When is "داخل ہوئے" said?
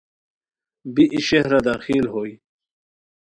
1.67-2.33